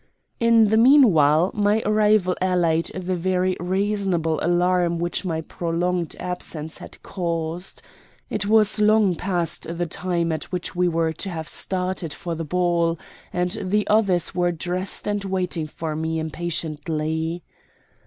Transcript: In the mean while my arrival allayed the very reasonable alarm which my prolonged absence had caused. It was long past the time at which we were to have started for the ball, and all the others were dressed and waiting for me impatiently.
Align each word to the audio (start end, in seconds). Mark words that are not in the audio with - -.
In 0.39 0.69
the 0.69 0.77
mean 0.77 1.11
while 1.13 1.51
my 1.53 1.83
arrival 1.85 2.35
allayed 2.41 2.87
the 2.87 3.15
very 3.15 3.55
reasonable 3.59 4.39
alarm 4.41 4.97
which 4.97 5.23
my 5.25 5.41
prolonged 5.41 6.15
absence 6.19 6.79
had 6.79 7.03
caused. 7.03 7.83
It 8.27 8.47
was 8.47 8.79
long 8.81 9.13
past 9.13 9.67
the 9.77 9.85
time 9.85 10.31
at 10.31 10.45
which 10.45 10.75
we 10.75 10.87
were 10.87 11.13
to 11.13 11.29
have 11.29 11.47
started 11.47 12.15
for 12.15 12.33
the 12.33 12.43
ball, 12.43 12.97
and 13.31 13.55
all 13.55 13.65
the 13.65 13.85
others 13.89 14.33
were 14.33 14.51
dressed 14.51 15.05
and 15.07 15.23
waiting 15.23 15.67
for 15.67 15.95
me 15.95 16.17
impatiently. 16.17 17.43